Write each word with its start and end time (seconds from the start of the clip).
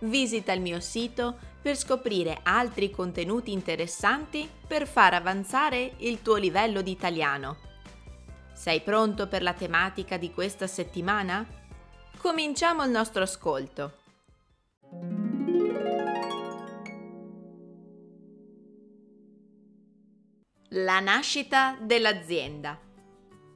visita 0.00 0.52
il 0.52 0.60
mio 0.60 0.80
sito 0.80 1.38
per 1.60 1.76
scoprire 1.76 2.40
altri 2.42 2.90
contenuti 2.90 3.52
interessanti 3.52 4.48
per 4.66 4.86
far 4.86 5.14
avanzare 5.14 5.94
il 5.98 6.22
tuo 6.22 6.36
livello 6.36 6.82
di 6.82 6.90
italiano. 6.90 7.56
Sei 8.52 8.80
pronto 8.80 9.28
per 9.28 9.42
la 9.42 9.52
tematica 9.52 10.16
di 10.16 10.32
questa 10.32 10.66
settimana? 10.66 11.46
Cominciamo 12.18 12.84
il 12.84 12.90
nostro 12.90 13.22
ascolto. 13.22 13.92
La 20.72 21.00
nascita 21.00 21.78
dell'azienda. 21.80 22.78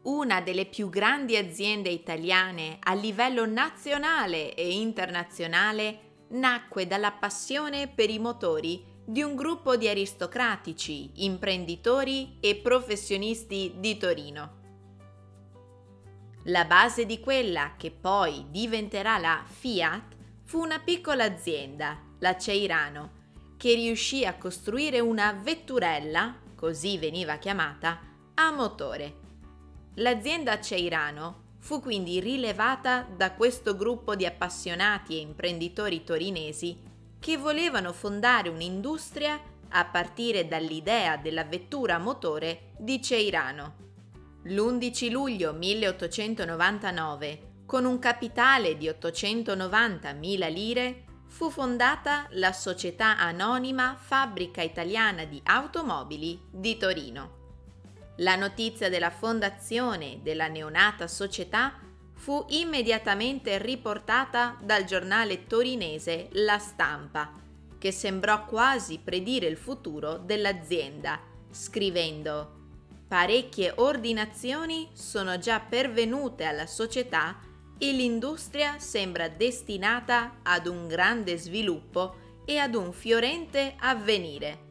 Una 0.04 0.40
delle 0.40 0.66
più 0.66 0.88
grandi 0.88 1.36
aziende 1.36 1.88
italiane 1.88 2.78
a 2.80 2.94
livello 2.94 3.44
nazionale 3.46 4.54
e 4.54 4.72
internazionale 4.72 6.11
nacque 6.32 6.86
dalla 6.86 7.12
passione 7.12 7.88
per 7.88 8.10
i 8.10 8.18
motori 8.18 8.84
di 9.04 9.22
un 9.22 9.34
gruppo 9.34 9.76
di 9.76 9.88
aristocratici, 9.88 11.24
imprenditori 11.24 12.36
e 12.40 12.56
professionisti 12.56 13.74
di 13.78 13.96
Torino. 13.96 14.60
La 16.46 16.64
base 16.64 17.06
di 17.06 17.20
quella 17.20 17.74
che 17.76 17.90
poi 17.90 18.46
diventerà 18.50 19.18
la 19.18 19.44
Fiat 19.44 20.16
fu 20.44 20.60
una 20.60 20.80
piccola 20.80 21.24
azienda, 21.24 22.00
la 22.18 22.36
Ceirano, 22.36 23.20
che 23.56 23.74
riuscì 23.74 24.24
a 24.24 24.36
costruire 24.36 24.98
una 24.98 25.32
vetturella, 25.32 26.36
così 26.56 26.98
veniva 26.98 27.36
chiamata, 27.36 28.00
a 28.34 28.50
motore. 28.50 29.20
L'azienda 29.94 30.60
Ceirano 30.60 31.41
fu 31.62 31.80
quindi 31.80 32.18
rilevata 32.18 33.06
da 33.16 33.32
questo 33.34 33.76
gruppo 33.76 34.16
di 34.16 34.26
appassionati 34.26 35.16
e 35.16 35.20
imprenditori 35.20 36.02
torinesi 36.02 36.76
che 37.20 37.36
volevano 37.36 37.92
fondare 37.92 38.48
un'industria 38.48 39.40
a 39.68 39.84
partire 39.84 40.48
dall'idea 40.48 41.16
della 41.16 41.44
vettura 41.44 41.94
a 41.94 41.98
motore 41.98 42.72
di 42.76 43.00
Ceirano. 43.00 43.76
L'11 44.42 45.10
luglio 45.12 45.52
1899, 45.52 47.50
con 47.64 47.84
un 47.84 48.00
capitale 48.00 48.76
di 48.76 48.88
890.000 48.88 50.52
lire, 50.52 51.04
fu 51.28 51.48
fondata 51.48 52.26
la 52.30 52.52
società 52.52 53.16
anonima 53.18 53.96
Fabbrica 53.96 54.62
Italiana 54.62 55.24
di 55.24 55.40
Automobili 55.44 56.40
di 56.50 56.76
Torino. 56.76 57.41
La 58.22 58.36
notizia 58.36 58.88
della 58.88 59.10
fondazione 59.10 60.20
della 60.22 60.46
neonata 60.46 61.08
società 61.08 61.78
fu 62.14 62.44
immediatamente 62.50 63.58
riportata 63.58 64.56
dal 64.62 64.84
giornale 64.84 65.46
torinese 65.46 66.28
La 66.32 66.58
Stampa, 66.58 67.32
che 67.78 67.90
sembrò 67.90 68.44
quasi 68.44 69.00
predire 69.02 69.46
il 69.48 69.56
futuro 69.56 70.18
dell'azienda, 70.18 71.20
scrivendo 71.50 72.60
Parecchie 73.08 73.72
ordinazioni 73.76 74.88
sono 74.92 75.36
già 75.38 75.58
pervenute 75.58 76.44
alla 76.44 76.66
società 76.66 77.40
e 77.76 77.90
l'industria 77.90 78.78
sembra 78.78 79.26
destinata 79.26 80.38
ad 80.44 80.68
un 80.68 80.86
grande 80.86 81.36
sviluppo 81.36 82.40
e 82.44 82.58
ad 82.58 82.76
un 82.76 82.92
fiorente 82.92 83.74
avvenire. 83.80 84.70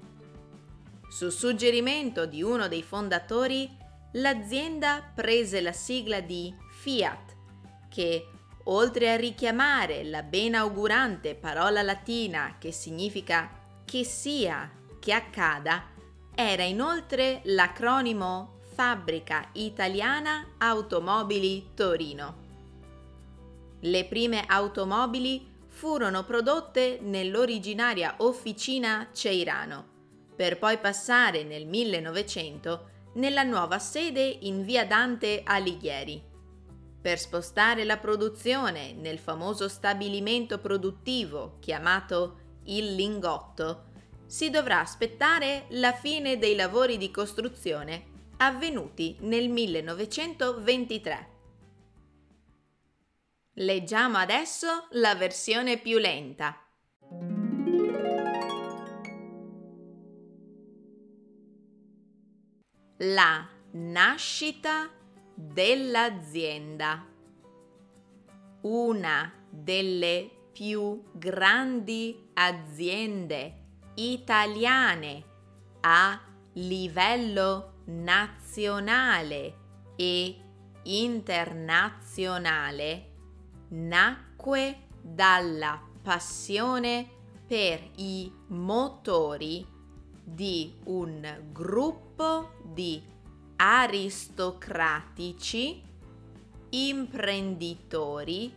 Su 1.11 1.29
suggerimento 1.29 2.25
di 2.25 2.41
uno 2.41 2.69
dei 2.69 2.83
fondatori, 2.83 3.69
l'azienda 4.13 5.11
prese 5.13 5.59
la 5.59 5.73
sigla 5.73 6.21
di 6.21 6.55
Fiat, 6.79 7.35
che, 7.89 8.27
oltre 8.63 9.11
a 9.11 9.17
richiamare 9.17 10.05
la 10.05 10.23
benaugurante 10.23 11.35
parola 11.35 11.81
latina 11.81 12.55
che 12.57 12.71
significa 12.71 13.51
che 13.83 14.05
sia, 14.05 14.71
che 15.01 15.11
accada, 15.11 15.83
era 16.33 16.63
inoltre 16.63 17.41
l'acronimo 17.43 18.59
Fabbrica 18.73 19.49
Italiana 19.55 20.53
Automobili 20.59 21.71
Torino. 21.73 22.35
Le 23.81 24.05
prime 24.05 24.45
automobili 24.47 25.45
furono 25.67 26.23
prodotte 26.23 26.99
nell'originaria 27.01 28.15
officina 28.19 29.09
Ceirano 29.11 29.90
per 30.41 30.57
poi 30.57 30.79
passare 30.79 31.43
nel 31.43 31.67
1900 31.67 32.89
nella 33.13 33.43
nuova 33.43 33.77
sede 33.77 34.23
in 34.23 34.63
via 34.63 34.87
Dante 34.87 35.43
Alighieri. 35.45 36.19
Per 36.99 37.19
spostare 37.19 37.83
la 37.83 37.97
produzione 37.97 38.91
nel 38.93 39.19
famoso 39.19 39.69
stabilimento 39.69 40.57
produttivo 40.57 41.57
chiamato 41.59 42.39
Il 42.63 42.95
Lingotto, 42.95 43.89
si 44.25 44.49
dovrà 44.49 44.79
aspettare 44.79 45.65
la 45.69 45.93
fine 45.93 46.39
dei 46.39 46.55
lavori 46.55 46.97
di 46.97 47.11
costruzione 47.11 48.05
avvenuti 48.37 49.17
nel 49.19 49.47
1923. 49.47 51.29
Leggiamo 53.57 54.17
adesso 54.17 54.87
la 54.93 55.13
versione 55.13 55.77
più 55.77 55.99
lenta. 55.99 56.65
La 63.03 63.47
nascita 63.71 64.87
dell'azienda. 65.33 67.03
Una 68.61 69.33
delle 69.49 70.29
più 70.51 71.01
grandi 71.11 72.29
aziende 72.33 73.55
italiane 73.95 75.23
a 75.81 76.21
livello 76.53 77.81
nazionale 77.85 79.57
e 79.95 80.35
internazionale 80.83 83.09
nacque 83.69 84.89
dalla 85.01 85.81
passione 86.03 87.09
per 87.47 87.81
i 87.95 88.31
motori 88.49 89.70
di 90.33 90.73
un 90.85 91.49
gruppo 91.51 92.53
di 92.63 93.03
aristocratici, 93.57 95.83
imprenditori 96.69 98.53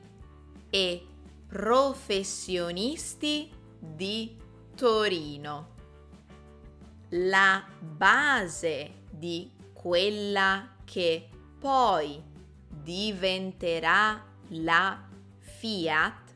e 0.71 1.07
professionisti 1.49 3.51
di 3.79 4.37
Torino. 4.77 5.73
La 7.11 7.63
base 7.79 9.03
di 9.11 9.51
quella 9.73 10.77
che 10.85 11.29
poi 11.59 12.23
diventerà 12.69 14.25
la 14.49 15.09
Fiat 15.39 16.35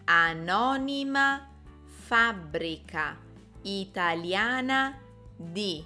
anonima 0.03 1.49
fabbrica 1.85 3.17
italiana 3.61 5.03
di 5.35 5.83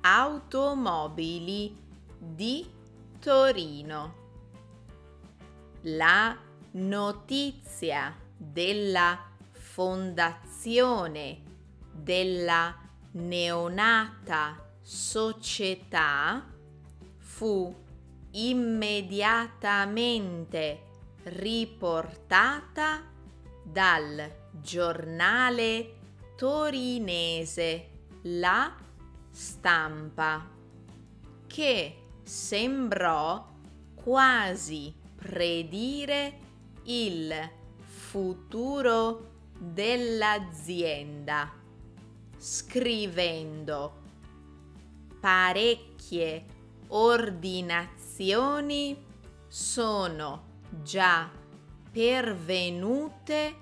automobili 0.00 1.76
di 2.18 2.68
Torino. 3.20 4.14
La 5.82 6.36
notizia 6.72 8.12
della 8.36 9.24
fondazione 9.52 11.42
della 11.92 12.76
neonata 13.12 14.56
società 14.80 16.44
fu 17.18 17.72
immediatamente 18.32 20.82
riportata 21.24 23.04
dal 23.62 24.30
giornale 24.52 25.94
torinese 26.36 27.97
La 28.30 28.74
Stampa, 29.30 30.46
che 31.46 32.02
sembrò 32.22 33.48
quasi 33.94 34.94
predire 35.16 36.38
il 36.84 37.32
futuro 37.78 39.30
dell'azienda, 39.58 41.50
scrivendo 42.36 44.02
parecchie 45.20 46.44
ordinazioni 46.88 49.06
sono 49.46 50.60
già 50.82 51.30
pervenute 51.90 53.56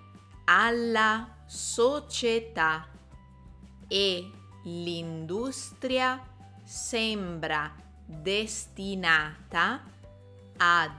alla 0.44 1.36
società 1.46 2.88
e 3.86 4.30
l'industria 4.66 6.20
sembra 6.64 7.72
destinata 8.04 9.82
ad 10.56 10.90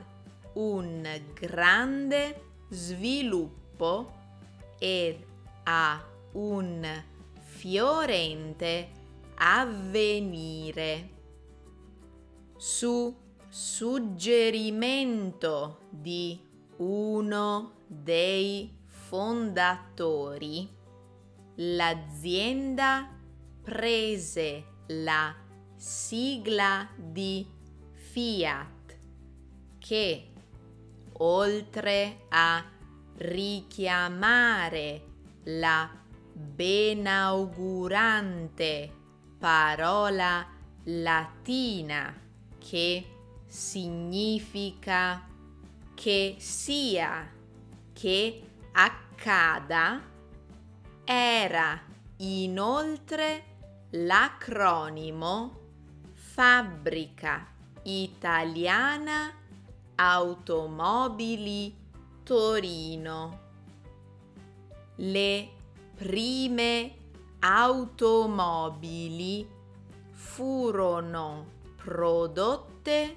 un 0.53 1.05
grande 1.33 2.43
sviluppo 2.69 4.13
ed 4.79 5.21
a 5.63 6.01
un 6.33 7.03
fiorente 7.35 8.91
avvenire. 9.35 11.09
Su 12.55 13.13
suggerimento 13.49 15.79
di 15.89 16.39
uno 16.77 17.73
dei 17.85 18.73
fondatori, 18.85 20.69
l'azienda 21.55 23.16
prese 23.67 24.63
la 24.87 25.35
sigla 25.75 26.87
di 26.95 27.45
Fiat 27.91 28.97
che 29.77 30.31
oltre 31.17 32.21
a 32.29 32.63
richiamare 33.17 35.03
la 35.43 35.91
benaugurante 36.31 38.89
parola 39.37 40.47
latina 40.85 42.17
che 42.57 43.05
significa 43.47 45.27
che 45.93 46.37
sia 46.39 47.29
che 47.91 48.41
accada 48.71 50.01
era 51.03 51.81
inoltre 52.15 53.55
l'acronimo 53.91 55.55
Fabbrica 56.13 57.47
Italiana 57.83 59.31
Automobili 59.95 61.73
Torino. 62.23 63.45
Le 64.95 65.49
prime 65.95 66.95
automobili 67.39 69.47
furono 70.11 71.51
prodotte 71.77 73.15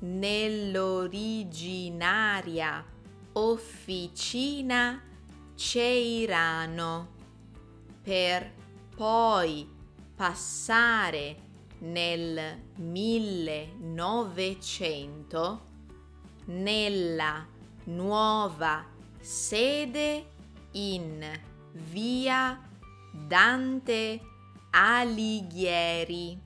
nell'originaria 0.00 2.84
officina 3.32 5.02
Ceirano 5.54 7.08
per 8.02 8.52
poi 8.96 9.76
passare 10.18 11.46
nel 11.78 12.60
1900 12.74 15.66
nella 16.46 17.46
nuova 17.84 18.84
sede 19.20 20.30
in 20.72 21.24
via 21.70 22.60
Dante 23.12 24.20
Alighieri 24.70 26.36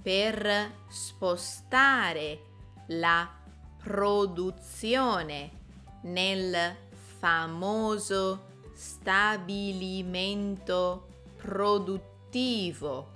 per 0.00 0.72
spostare 0.88 2.42
la 2.90 3.28
produzione 3.82 5.50
nel 6.02 6.76
famoso 7.18 8.44
stabilimento 8.72 11.08
produttivo 11.44 13.10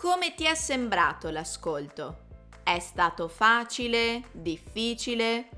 Come 0.00 0.34
ti 0.34 0.44
è 0.44 0.54
sembrato 0.54 1.28
l'ascolto? 1.28 2.28
È 2.62 2.78
stato 2.78 3.28
facile? 3.28 4.22
Difficile? 4.32 5.50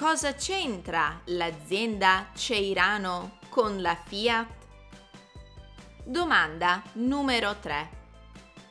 Cosa 0.00 0.32
c'entra 0.32 1.20
l'azienda 1.26 2.30
Ceirano 2.34 3.36
con 3.50 3.82
la 3.82 3.94
Fiat? 3.94 4.48
Domanda 6.02 6.82
numero 6.94 7.56
3. 7.60 7.90